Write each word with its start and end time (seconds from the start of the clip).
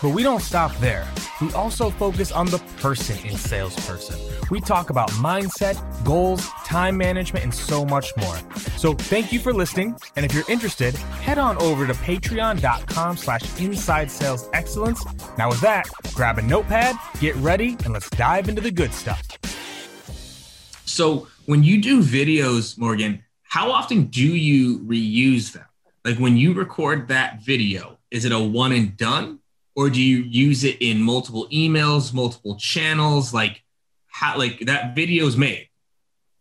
But 0.00 0.10
we 0.10 0.22
don't 0.22 0.42
stop 0.42 0.76
there. 0.76 1.06
We 1.40 1.52
also 1.54 1.90
focus 1.90 2.30
on 2.30 2.46
the 2.46 2.58
person 2.80 3.18
in 3.26 3.36
salesperson. 3.36 4.18
We 4.50 4.60
talk 4.60 4.90
about 4.90 5.10
mindset, 5.12 5.76
goals, 6.04 6.48
time 6.64 6.96
management, 6.96 7.44
and 7.44 7.54
so 7.54 7.84
much 7.84 8.16
more. 8.16 8.36
So 8.76 8.94
thank 8.94 9.32
you 9.32 9.40
for 9.40 9.52
listening. 9.52 9.96
And 10.14 10.24
if 10.24 10.32
you're 10.32 10.48
interested, 10.48 10.94
head 10.94 11.38
on 11.38 11.60
over 11.60 11.86
to 11.86 11.94
patreon.com 11.94 13.16
slash 13.16 13.60
inside 13.60 14.10
sales 14.10 14.48
excellence. 14.52 15.04
Now 15.36 15.48
with 15.48 15.60
that, 15.62 15.88
grab 16.14 16.38
a 16.38 16.42
notepad, 16.42 16.94
get 17.20 17.34
ready, 17.36 17.76
and 17.84 17.92
let's 17.92 18.08
dive 18.10 18.48
into 18.48 18.60
the 18.60 18.70
good 18.70 18.92
stuff. 18.92 19.26
So 20.84 21.26
when 21.46 21.62
you 21.62 21.82
do 21.82 22.02
videos, 22.02 22.78
Morgan, 22.78 23.24
how 23.42 23.70
often 23.70 24.04
do 24.04 24.22
you 24.22 24.78
reuse 24.80 25.52
them? 25.52 25.64
Like 26.04 26.18
when 26.18 26.36
you 26.36 26.52
record 26.52 27.08
that 27.08 27.42
video, 27.42 27.98
is 28.10 28.24
it 28.24 28.32
a 28.32 28.38
one 28.38 28.72
and 28.72 28.96
done? 28.96 29.40
Or 29.78 29.88
do 29.88 30.02
you 30.02 30.24
use 30.24 30.64
it 30.64 30.76
in 30.80 31.00
multiple 31.00 31.46
emails, 31.52 32.12
multiple 32.12 32.56
channels? 32.56 33.32
Like 33.32 33.62
how 34.08 34.36
like 34.36 34.58
that 34.66 34.96
video 34.96 35.24
is 35.28 35.36
made. 35.36 35.68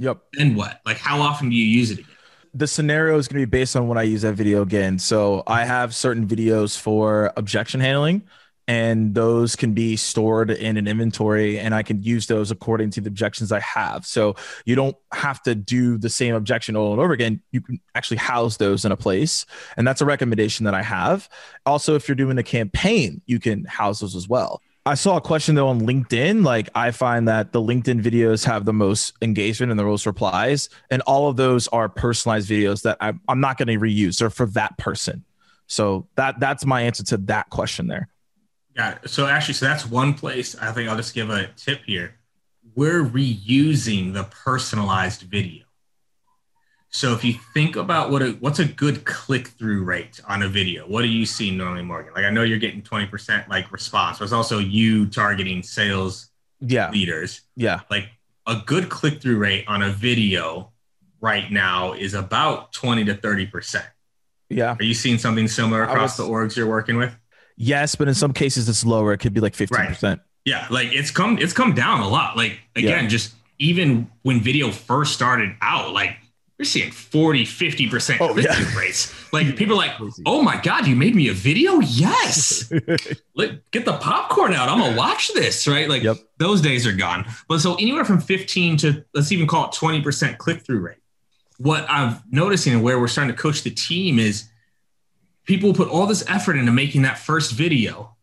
Yep. 0.00 0.20
And 0.36 0.56
what? 0.56 0.80
Like 0.84 0.98
how 0.98 1.20
often 1.20 1.48
do 1.48 1.54
you 1.54 1.64
use 1.64 1.92
it 1.92 2.00
again? 2.00 2.10
The 2.54 2.66
scenario 2.66 3.16
is 3.18 3.28
going 3.28 3.40
to 3.40 3.46
be 3.46 3.50
based 3.50 3.76
on 3.76 3.86
when 3.86 3.98
I 3.98 4.02
use 4.02 4.22
that 4.22 4.34
video 4.34 4.62
again. 4.62 4.98
So 4.98 5.44
I 5.46 5.64
have 5.64 5.94
certain 5.94 6.26
videos 6.26 6.76
for 6.76 7.32
objection 7.36 7.78
handling 7.78 8.22
and 8.70 9.16
those 9.16 9.56
can 9.56 9.74
be 9.74 9.96
stored 9.96 10.48
in 10.48 10.76
an 10.76 10.86
inventory 10.86 11.58
and 11.58 11.74
i 11.74 11.82
can 11.82 12.00
use 12.02 12.28
those 12.28 12.52
according 12.52 12.88
to 12.88 13.00
the 13.00 13.08
objections 13.08 13.50
i 13.50 13.58
have 13.58 14.06
so 14.06 14.36
you 14.64 14.76
don't 14.76 14.96
have 15.12 15.42
to 15.42 15.56
do 15.56 15.98
the 15.98 16.08
same 16.08 16.36
objection 16.36 16.76
over 16.76 16.92
and 16.92 17.00
over 17.00 17.12
again 17.12 17.42
you 17.50 17.60
can 17.60 17.80
actually 17.96 18.16
house 18.16 18.58
those 18.58 18.84
in 18.84 18.92
a 18.92 18.96
place 18.96 19.44
and 19.76 19.86
that's 19.86 20.00
a 20.00 20.04
recommendation 20.04 20.64
that 20.64 20.74
i 20.74 20.82
have 20.82 21.28
also 21.66 21.96
if 21.96 22.06
you're 22.08 22.14
doing 22.14 22.38
a 22.38 22.44
campaign 22.44 23.20
you 23.26 23.40
can 23.40 23.64
house 23.64 23.98
those 24.00 24.14
as 24.14 24.28
well 24.28 24.62
I 24.86 24.94
saw 24.94 25.18
a 25.18 25.20
question 25.20 25.56
though 25.56 25.68
on 25.68 25.82
LinkedIn. 25.82 26.42
Like 26.42 26.70
I 26.74 26.90
find 26.90 27.28
that 27.28 27.52
the 27.52 27.60
LinkedIn 27.60 28.02
videos 28.02 28.46
have 28.46 28.64
the 28.64 28.72
most 28.72 29.12
engagement 29.20 29.70
and 29.70 29.78
the 29.78 29.84
most 29.84 30.06
replies, 30.06 30.70
and 30.90 31.02
all 31.02 31.28
of 31.28 31.36
those 31.36 31.68
are 31.68 31.90
personalized 31.90 32.48
videos 32.48 32.80
that 32.82 32.96
I'm, 32.98 33.20
I'm 33.28 33.40
not 33.40 33.58
going 33.58 33.68
to 33.68 33.78
reuse. 33.78 34.18
They're 34.18 34.30
for 34.30 34.46
that 34.46 34.78
person. 34.78 35.22
So 35.66 36.08
that 36.14 36.40
that's 36.40 36.64
my 36.64 36.80
answer 36.80 37.04
to 37.04 37.18
that 37.18 37.50
question 37.50 37.88
there. 37.88 38.08
Got 38.76 39.04
it. 39.04 39.10
So 39.10 39.26
actually, 39.26 39.54
so 39.54 39.66
that's 39.66 39.86
one 39.86 40.14
place. 40.14 40.56
I 40.56 40.72
think 40.72 40.88
I'll 40.88 40.96
just 40.96 41.14
give 41.14 41.30
a 41.30 41.48
tip 41.56 41.80
here. 41.84 42.14
We're 42.74 43.04
reusing 43.04 44.12
the 44.12 44.24
personalized 44.24 45.22
video. 45.22 45.64
So 46.92 47.12
if 47.12 47.24
you 47.24 47.34
think 47.54 47.76
about 47.76 48.10
what 48.10 48.20
a, 48.22 48.30
what's 48.40 48.58
a 48.58 48.64
good 48.64 49.04
click 49.04 49.48
through 49.48 49.84
rate 49.84 50.20
on 50.28 50.42
a 50.42 50.48
video, 50.48 50.86
what 50.86 51.02
do 51.02 51.08
you 51.08 51.24
see 51.24 51.50
normally, 51.50 51.82
Morgan? 51.82 52.12
Like 52.14 52.24
I 52.24 52.30
know 52.30 52.42
you're 52.42 52.58
getting 52.58 52.82
20% 52.82 53.48
like 53.48 53.70
response, 53.70 54.18
but 54.18 54.24
it's 54.24 54.32
also 54.32 54.58
you 54.58 55.06
targeting 55.06 55.62
sales 55.62 56.30
yeah. 56.60 56.90
leaders. 56.90 57.42
Yeah. 57.56 57.80
Like 57.90 58.08
a 58.46 58.62
good 58.66 58.88
click 58.88 59.20
through 59.22 59.38
rate 59.38 59.64
on 59.68 59.82
a 59.82 59.90
video 59.90 60.72
right 61.20 61.50
now 61.50 61.92
is 61.92 62.14
about 62.14 62.72
20 62.72 63.04
to 63.04 63.14
30%. 63.14 63.84
Yeah. 64.48 64.74
Are 64.78 64.82
you 64.82 64.94
seeing 64.94 65.18
something 65.18 65.46
similar 65.46 65.84
across 65.84 66.18
was, 66.18 66.26
the 66.26 66.32
orgs 66.32 66.56
you're 66.56 66.66
working 66.66 66.96
with? 66.96 67.14
Yes, 67.62 67.94
but 67.94 68.08
in 68.08 68.14
some 68.14 68.32
cases 68.32 68.70
it's 68.70 68.86
lower. 68.86 69.12
It 69.12 69.18
could 69.18 69.34
be 69.34 69.40
like 69.40 69.52
15%. 69.52 70.02
Right. 70.02 70.18
Yeah, 70.46 70.66
like 70.70 70.94
it's 70.94 71.10
come 71.10 71.36
it's 71.36 71.52
come 71.52 71.74
down 71.74 72.00
a 72.00 72.08
lot. 72.08 72.34
Like 72.34 72.58
again, 72.74 73.04
yeah. 73.04 73.08
just 73.08 73.34
even 73.58 74.10
when 74.22 74.40
video 74.40 74.70
first 74.70 75.12
started 75.12 75.54
out, 75.60 75.92
like 75.92 76.16
we're 76.58 76.64
seeing 76.64 76.90
40, 76.90 77.44
50% 77.44 78.20
oh, 78.20 78.32
click-through 78.32 78.64
yeah. 78.64 78.78
rates. 78.78 79.14
Like 79.32 79.56
people 79.56 79.74
are 79.74 79.86
like, 79.86 79.92
oh 80.24 80.42
my 80.42 80.58
God, 80.62 80.86
you 80.86 80.96
made 80.96 81.14
me 81.14 81.28
a 81.28 81.34
video? 81.34 81.80
Yes. 81.80 82.72
Let, 83.34 83.70
get 83.72 83.84
the 83.84 83.98
popcorn 83.98 84.54
out. 84.54 84.70
I'm 84.70 84.78
gonna 84.78 84.96
watch 84.96 85.32
this, 85.34 85.68
right? 85.68 85.86
Like 85.86 86.02
yep. 86.02 86.16
those 86.38 86.62
days 86.62 86.86
are 86.86 86.92
gone. 86.92 87.26
But 87.46 87.60
so 87.60 87.74
anywhere 87.74 88.06
from 88.06 88.22
15 88.22 88.78
to 88.78 89.04
let's 89.12 89.32
even 89.32 89.46
call 89.46 89.66
it 89.66 89.72
20% 89.72 90.38
click-through 90.38 90.80
rate. 90.80 90.96
What 91.58 91.84
I'm 91.90 92.22
noticing 92.30 92.72
and 92.72 92.82
where 92.82 92.98
we're 92.98 93.08
starting 93.08 93.36
to 93.36 93.40
coach 93.40 93.64
the 93.64 93.70
team 93.70 94.18
is 94.18 94.49
people 95.44 95.74
put 95.74 95.88
all 95.88 96.06
this 96.06 96.24
effort 96.28 96.56
into 96.56 96.72
making 96.72 97.02
that 97.02 97.18
first 97.18 97.52
video. 97.52 98.16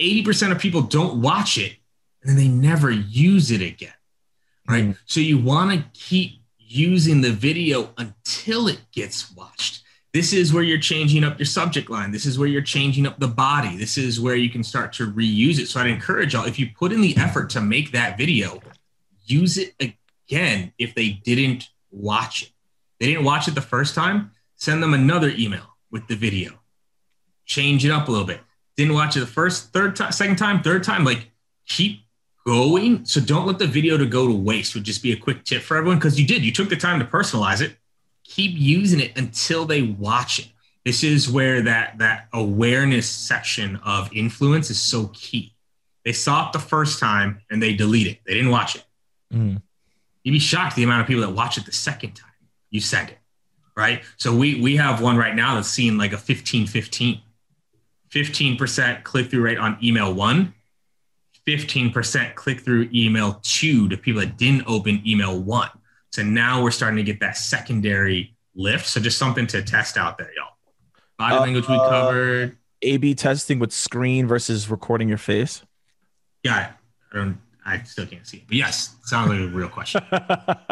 80% 0.00 0.52
of 0.52 0.58
people 0.58 0.82
don't 0.82 1.20
watch 1.22 1.56
it 1.56 1.76
and 2.22 2.30
then 2.30 2.36
they 2.36 2.48
never 2.48 2.90
use 2.90 3.50
it 3.50 3.60
again. 3.60 3.92
Right. 4.68 4.84
Mm. 4.84 4.98
So 5.06 5.20
you 5.20 5.38
want 5.38 5.72
to 5.72 5.84
keep 5.92 6.40
using 6.58 7.20
the 7.20 7.30
video 7.30 7.90
until 7.98 8.68
it 8.68 8.80
gets 8.92 9.30
watched. 9.32 9.82
This 10.12 10.32
is 10.32 10.52
where 10.52 10.62
you're 10.62 10.78
changing 10.78 11.24
up 11.24 11.38
your 11.38 11.46
subject 11.46 11.90
line. 11.90 12.12
This 12.12 12.24
is 12.24 12.38
where 12.38 12.48
you're 12.48 12.62
changing 12.62 13.06
up 13.06 13.18
the 13.18 13.28
body. 13.28 13.76
This 13.76 13.98
is 13.98 14.20
where 14.20 14.36
you 14.36 14.48
can 14.48 14.62
start 14.62 14.92
to 14.94 15.10
reuse 15.10 15.58
it. 15.58 15.68
So 15.68 15.80
I'd 15.80 15.88
encourage 15.88 16.34
y'all 16.34 16.46
if 16.46 16.58
you 16.58 16.68
put 16.78 16.92
in 16.92 17.00
the 17.00 17.16
effort 17.16 17.50
to 17.50 17.60
make 17.60 17.92
that 17.92 18.16
video, 18.16 18.60
use 19.24 19.58
it 19.58 19.74
again 19.80 20.72
if 20.78 20.94
they 20.94 21.10
didn't 21.10 21.68
watch 21.90 22.44
it. 22.44 22.50
They 23.00 23.06
didn't 23.06 23.24
watch 23.24 23.48
it 23.48 23.54
the 23.54 23.60
first 23.60 23.94
time, 23.94 24.30
send 24.54 24.82
them 24.82 24.94
another 24.94 25.32
email 25.36 25.76
with 25.90 26.06
the 26.06 26.16
video 26.16 26.58
change 27.44 27.84
it 27.84 27.90
up 27.90 28.08
a 28.08 28.10
little 28.10 28.26
bit. 28.26 28.40
Didn't 28.76 28.94
watch 28.94 29.16
it 29.16 29.20
the 29.20 29.26
first, 29.26 29.72
third 29.72 29.96
time, 29.96 30.12
second 30.12 30.36
time, 30.36 30.62
third 30.62 30.82
time. 30.82 31.04
Like 31.04 31.30
keep 31.66 32.00
going. 32.46 33.04
So 33.04 33.20
don't 33.20 33.46
let 33.46 33.58
the 33.58 33.66
video 33.66 33.96
to 33.96 34.06
go 34.06 34.26
to 34.26 34.34
waste. 34.34 34.74
Would 34.74 34.84
just 34.84 35.02
be 35.02 35.12
a 35.12 35.16
quick 35.16 35.44
tip 35.44 35.62
for 35.62 35.76
everyone 35.76 35.98
because 35.98 36.18
you 36.18 36.26
did. 36.26 36.44
You 36.44 36.52
took 36.52 36.68
the 36.68 36.76
time 36.76 36.98
to 36.98 37.04
personalize 37.04 37.60
it. 37.60 37.76
Keep 38.24 38.52
using 38.54 39.00
it 39.00 39.16
until 39.16 39.64
they 39.64 39.82
watch 39.82 40.38
it. 40.38 40.48
This 40.84 41.02
is 41.02 41.30
where 41.30 41.62
that 41.62 41.98
that 41.98 42.28
awareness 42.32 43.08
section 43.08 43.76
of 43.84 44.12
influence 44.12 44.70
is 44.70 44.80
so 44.80 45.10
key. 45.14 45.54
They 46.04 46.12
saw 46.12 46.48
it 46.48 46.52
the 46.52 46.58
first 46.58 46.98
time 46.98 47.40
and 47.50 47.62
they 47.62 47.74
delete 47.74 48.06
it. 48.06 48.18
They 48.26 48.34
didn't 48.34 48.50
watch 48.50 48.76
it. 48.76 48.84
Mm. 49.32 49.62
You'd 50.22 50.32
be 50.32 50.38
shocked 50.38 50.76
the 50.76 50.82
amount 50.82 51.02
of 51.02 51.06
people 51.06 51.22
that 51.22 51.30
watch 51.30 51.56
it 51.56 51.64
the 51.64 51.72
second 51.72 52.12
time 52.12 52.30
you 52.70 52.80
send 52.80 53.10
it. 53.10 53.18
Right. 53.76 54.02
So 54.18 54.34
we 54.34 54.60
we 54.60 54.76
have 54.76 55.00
one 55.00 55.16
right 55.16 55.34
now 55.34 55.54
that's 55.54 55.68
seeing 55.68 55.96
like 55.96 56.12
a 56.12 56.18
15 56.18 56.66
15 56.66 57.20
15% 58.14 59.02
click 59.02 59.30
through 59.30 59.42
rate 59.42 59.58
on 59.58 59.76
email 59.82 60.14
one, 60.14 60.54
15% 61.46 62.34
click 62.34 62.60
through 62.60 62.88
email 62.94 63.40
two 63.42 63.88
to 63.88 63.96
people 63.96 64.20
that 64.20 64.36
didn't 64.36 64.64
open 64.66 65.02
email 65.06 65.38
one. 65.38 65.68
So 66.10 66.22
now 66.22 66.62
we're 66.62 66.70
starting 66.70 66.96
to 66.96 67.02
get 67.02 67.20
that 67.20 67.36
secondary 67.36 68.34
lift. 68.54 68.86
So 68.86 69.00
just 69.00 69.18
something 69.18 69.46
to 69.48 69.62
test 69.62 69.96
out 69.96 70.16
there, 70.16 70.30
y'all. 70.36 70.56
Body 71.18 71.36
uh, 71.36 71.40
language 71.40 71.68
we 71.68 71.76
covered. 71.76 72.56
A/B 72.82 73.14
testing 73.14 73.58
with 73.58 73.72
screen 73.72 74.26
versus 74.26 74.70
recording 74.70 75.08
your 75.08 75.18
face? 75.18 75.62
Yeah, 76.44 76.72
I 77.12 77.16
don't. 77.16 77.40
I 77.66 77.82
still 77.82 78.06
can't 78.06 78.26
see 78.26 78.38
it, 78.38 78.44
but 78.46 78.56
yes, 78.56 78.94
sounds 79.04 79.30
like 79.30 79.40
a 79.40 79.46
real 79.48 79.68
question. 79.68 80.02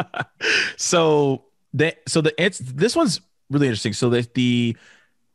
so 0.77 1.43
the 1.73 1.95
so 2.07 2.21
the 2.21 2.33
it's 2.41 2.59
this 2.59 2.95
one's 2.95 3.19
really 3.49 3.67
interesting. 3.67 3.93
So 3.93 4.09
the 4.09 4.27
the 4.35 4.77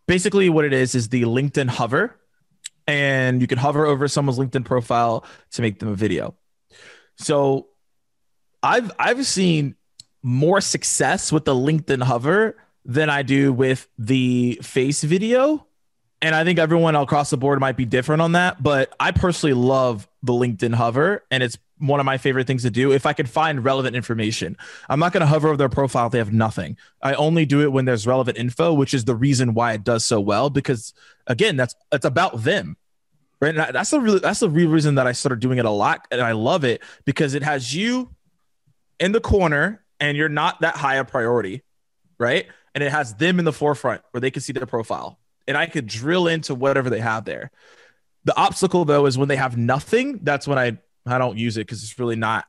basically 0.09 0.49
what 0.49 0.65
it 0.65 0.73
is 0.73 0.97
is 0.97 1.11
the 1.11 1.23
LinkedIn 1.23 1.69
hover, 1.69 2.17
and 2.89 3.41
you 3.41 3.47
can 3.47 3.59
hover 3.59 3.87
over 3.87 4.09
someone's 4.09 4.39
LinkedIn 4.39 4.65
profile 4.65 5.25
to 5.53 5.63
make 5.63 5.79
them 5.79 5.89
a 5.91 5.95
video. 5.95 6.35
So 7.19 7.69
I've 8.63 8.91
I've 8.99 9.25
seen 9.25 9.77
more 10.23 10.61
success 10.61 11.31
with 11.31 11.45
the 11.45 11.55
LinkedIn 11.55 12.03
hover 12.03 12.57
than 12.85 13.11
I 13.11 13.23
do 13.23 13.53
with 13.53 13.87
the 13.99 14.59
face 14.63 15.05
video. 15.05 15.67
And 16.21 16.35
I 16.35 16.43
think 16.43 16.59
everyone 16.59 16.97
across 16.97 17.31
the 17.31 17.37
board 17.37 17.61
might 17.61 17.77
be 17.77 17.85
different 17.85 18.23
on 18.23 18.33
that, 18.33 18.61
but 18.61 18.93
I 18.99 19.13
personally 19.13 19.53
love 19.53 20.09
the 20.25 20.33
LinkedIn 20.33 20.75
hover 20.75 21.23
and 21.31 21.45
it's 21.45 21.59
one 21.79 22.01
of 22.01 22.07
my 22.07 22.19
favorite 22.19 22.47
things 22.47 22.63
to 22.63 22.71
do 22.71 22.93
if 22.93 23.07
I 23.07 23.13
can 23.13 23.27
find 23.27 23.65
relevant 23.65 23.97
information. 23.97 24.57
I'm 24.89 24.99
not 24.99 25.13
going 25.13 25.21
to 25.21 25.27
hover 25.27 25.49
over 25.49 25.57
their 25.57 25.69
profile 25.69 26.07
if 26.07 26.13
they 26.13 26.19
have 26.19 26.33
nothing. 26.33 26.77
I 27.03 27.15
only 27.15 27.47
do 27.47 27.63
it 27.63 27.73
when 27.73 27.85
there's 27.85 28.07
relevant 28.07 28.39
info, 28.39 28.73
which 28.73 28.95
is 28.95 29.05
the 29.05 29.15
reason 29.15 29.55
why 29.55 29.73
it 29.73 29.85
does 29.85 30.05
so 30.05 30.21
well 30.21 30.51
because 30.51 30.93
again, 31.27 31.57
that's 31.57 31.75
it's 31.93 32.05
about 32.05 32.43
them. 32.43 32.77
Right? 33.41 33.57
And 33.57 33.75
that's 33.75 33.91
the 33.91 34.01
really 34.01 34.19
that's 34.19 34.41
the 34.41 34.51
real 34.51 34.71
reason 34.71 34.97
that 34.97 35.07
I 35.07 35.13
started 35.13 35.39
doing 35.41 35.59
it 35.59 35.65
a 35.65 35.71
lot 35.71 36.07
and 36.11 36.21
I 36.21 36.33
love 36.33 36.65
it 36.65 36.83
because 37.05 37.35
it 37.35 37.43
has 37.45 37.73
you 37.73 38.11
in 38.99 39.13
the 39.13 39.21
corner 39.21 39.85
and 40.01 40.17
you're 40.17 40.29
not 40.29 40.61
that 40.61 40.77
high 40.77 40.97
a 40.97 41.05
priority, 41.05 41.63
right? 42.19 42.47
And 42.75 42.83
it 42.83 42.91
has 42.91 43.15
them 43.15 43.39
in 43.39 43.45
the 43.45 43.53
forefront 43.53 44.03
where 44.11 44.21
they 44.21 44.31
can 44.31 44.43
see 44.43 44.53
their 44.53 44.67
profile. 44.67 45.19
And 45.47 45.57
I 45.57 45.67
could 45.67 45.87
drill 45.87 46.27
into 46.27 46.55
whatever 46.55 46.91
they 46.91 47.01
have 47.01 47.25
there. 47.25 47.51
The 48.25 48.37
obstacle 48.37 48.85
though 48.85 49.07
is 49.07 49.17
when 49.17 49.29
they 49.29 49.37
have 49.37 49.57
nothing, 49.57 50.21
that's 50.23 50.49
when 50.49 50.59
I 50.59 50.79
I 51.11 51.19
don't 51.19 51.37
use 51.37 51.57
it 51.57 51.61
because 51.61 51.83
it's 51.83 51.99
really 51.99 52.17
not 52.17 52.47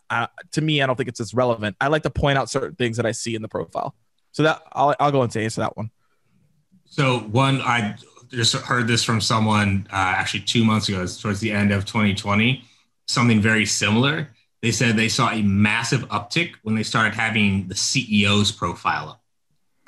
to 0.51 0.61
me. 0.61 0.81
I 0.81 0.85
don't 0.85 0.95
think 0.95 1.09
it's 1.09 1.19
as 1.19 1.33
relevant. 1.33 1.75
I 1.79 1.87
like 1.87 2.03
to 2.03 2.09
point 2.09 2.37
out 2.37 2.49
certain 2.49 2.75
things 2.75 2.97
that 2.97 3.05
I 3.05 3.11
see 3.11 3.35
in 3.35 3.41
the 3.41 3.47
profile. 3.47 3.95
So 4.31 4.43
that 4.43 4.61
I'll 4.71 4.95
I'll 4.99 5.11
go 5.11 5.23
into 5.23 5.39
answer 5.41 5.61
that 5.61 5.75
one. 5.75 5.91
So 6.85 7.19
one, 7.19 7.61
I 7.61 7.95
just 8.29 8.53
heard 8.55 8.87
this 8.87 9.03
from 9.03 9.21
someone 9.21 9.87
uh, 9.91 9.95
actually 9.95 10.41
two 10.41 10.63
months 10.63 10.89
ago, 10.89 11.05
towards 11.05 11.39
the 11.39 11.51
end 11.51 11.71
of 11.71 11.85
2020. 11.85 12.63
Something 13.07 13.41
very 13.41 13.65
similar 13.65 14.29
they 14.61 14.71
said 14.71 14.97
they 14.97 15.09
saw 15.09 15.31
a 15.31 15.41
massive 15.41 16.07
uptick 16.09 16.55
when 16.63 16.75
they 16.75 16.83
started 16.83 17.13
having 17.13 17.67
the 17.67 17.75
CEO's 17.75 18.51
profile 18.51 19.09
up. 19.09 19.21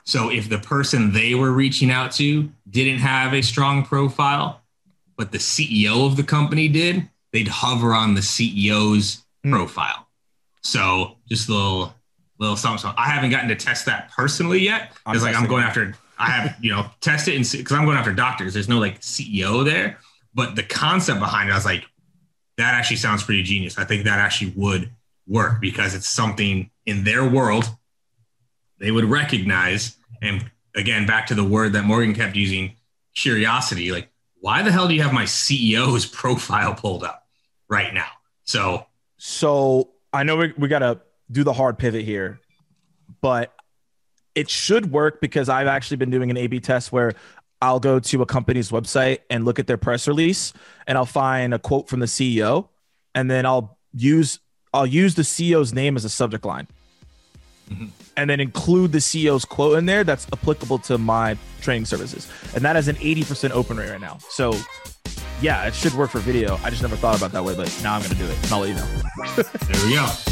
So 0.03 0.31
if 0.31 0.50
the 0.50 0.59
person 0.59 1.12
they 1.12 1.35
were 1.35 1.51
reaching 1.51 1.91
out 1.91 2.12
to 2.13 2.50
didn't 2.69 3.00
have 3.00 3.33
a 3.33 3.41
strong 3.41 3.83
profile, 3.83 4.62
but 5.18 5.31
the 5.31 5.38
CEO 5.38 6.06
of 6.06 6.15
the 6.15 6.23
company 6.23 6.68
did, 6.68 7.07
they'd 7.33 7.48
hover 7.48 7.94
on 7.94 8.13
the 8.13 8.22
CEO's 8.22 9.24
mm. 9.45 9.51
profile. 9.51 10.07
So 10.62 11.18
just 11.28 11.50
a 11.50 11.54
little 11.54 11.94
little 12.39 12.56
something. 12.56 12.80
So 12.80 12.94
I 12.98 13.10
haven't 13.10 13.30
gotten 13.30 13.50
to 13.50 13.56
test 13.56 13.86
that 13.86 14.12
personally 14.12 14.60
yet. 14.60 14.94
Because 15.06 15.24
like 15.24 15.36
I'm 15.36 15.48
going 15.48 15.63
after 15.63 15.95
I 16.18 16.31
have, 16.31 16.56
you 16.62 16.72
know, 16.72 16.86
test 17.00 17.28
it 17.28 17.36
and 17.36 17.50
because 17.50 17.78
I'm 17.78 17.86
going 17.86 17.98
after 17.98 18.13
doctors. 18.13 18.54
There's 18.54 18.69
no 18.69 18.80
like 18.80 19.01
CEO 19.01 19.63
there. 19.63 19.98
But 20.33 20.56
the 20.56 20.63
concept 20.63 21.19
behind 21.19 21.50
it, 21.50 21.54
I 21.54 21.56
was 21.56 21.66
like, 21.66 21.86
that 22.57 22.74
actually 22.74 22.98
sounds 22.98 23.24
pretty 23.24 23.44
genius. 23.44 23.78
I 23.78 23.83
think 23.83 24.06
that 24.06 24.19
actually 24.19 24.51
would 24.56 24.89
work 25.28 25.60
because 25.62 25.94
it's 25.94 26.07
something 26.07 26.69
in 26.86 27.04
their 27.04 27.28
world 27.28 27.66
they 28.81 28.92
would 28.92 29.06
recognize. 29.06 29.95
And 30.22 30.50
again, 30.75 31.06
back 31.06 31.28
to 31.28 31.36
the 31.36 31.44
word 31.44 31.74
that 31.74 31.83
Morgan 31.83 32.13
kept 32.13 32.36
using 32.36 32.75
curiosity. 33.16 33.92
Like, 33.92 34.10
why 34.39 34.63
the 34.63 34.72
hell 34.72 34.88
do 34.88 34.95
you 34.95 35.04
have 35.04 35.13
my 35.13 35.24
CEO's 35.24 36.06
profile 36.22 36.74
pulled 36.74 37.04
up 37.04 37.20
right 37.71 37.94
now? 37.94 38.09
So, 38.44 38.85
so 39.18 39.89
I 40.13 40.21
know 40.23 40.35
we, 40.35 40.53
we 40.57 40.68
got 40.68 40.79
to 40.79 41.00
do 41.31 41.44
the 41.44 41.53
hard 41.53 41.79
pivot 41.79 42.03
here, 42.03 42.39
but 43.21 43.53
it 44.35 44.50
should 44.50 44.91
work 44.91 45.21
because 45.21 45.50
I've 45.50 45.68
actually 45.68 45.97
been 45.97 46.12
doing 46.12 46.29
an 46.29 46.38
A 46.38 46.47
B 46.47 46.59
test 46.59 46.91
where 46.91 47.13
I'll 47.62 47.79
go 47.79 48.00
to 48.00 48.21
a 48.21 48.25
company's 48.25 48.71
website 48.71 49.19
and 49.29 49.45
look 49.45 49.57
at 49.57 49.68
their 49.68 49.77
press 49.77 50.07
release 50.07 50.53
and 50.85 50.97
I'll 50.97 51.06
find 51.06 51.53
a 51.53 51.59
quote 51.59 51.88
from 51.88 52.00
the 52.00 52.06
CEO 52.06 52.68
and 53.15 53.29
then 53.29 53.45
I'll 53.45 53.77
use 53.94 54.39
I'll 54.73 54.88
use 54.88 55.15
the 55.15 55.21
CEO's 55.21 55.73
name 55.73 55.97
as 55.97 56.06
a 56.06 56.09
subject 56.09 56.45
line. 56.45 56.68
Mm-hmm. 57.69 57.88
And 58.18 58.29
then 58.29 58.39
include 58.39 58.91
the 58.91 59.00
CEO's 59.00 59.45
quote 59.45 59.77
in 59.77 59.85
there 59.85 60.03
that's 60.03 60.27
applicable 60.31 60.79
to 60.79 60.97
my 60.97 61.38
training 61.62 61.85
services. 61.85 62.29
And 62.56 62.63
that 62.65 62.75
is 62.75 62.88
an 62.88 62.95
80% 62.95 63.51
open 63.51 63.77
rate 63.77 63.91
right 63.91 64.01
now. 64.01 64.18
So 64.29 64.53
yeah, 65.42 65.66
it 65.68 65.74
should 65.74 65.94
work 65.94 66.12
for 66.12 66.20
video. 66.20 66.60
I 66.64 66.70
just 66.70 66.82
never 66.82 66.96
thought 66.96 67.18
about 67.18 67.32
that 67.32 67.44
way, 67.44 67.56
but 67.56 67.68
now 67.84 67.96
I'm 67.96 68.02
going 68.02 68.14
to 68.14 68.18
do 68.18 68.26
it. 68.26 68.38
And 68.44 68.52
I'll 68.52 68.60
let 68.60 68.70
you 68.70 68.76
know. 68.76 68.88
there 69.68 69.86
we 69.86 69.96
go. 69.96 70.31